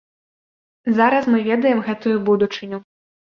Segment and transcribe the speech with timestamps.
[0.99, 2.81] Зараз мы ведаем гэтую будучыню.